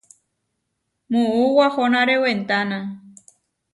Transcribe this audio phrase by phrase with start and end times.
[1.11, 2.77] Muú wahonáre wentána.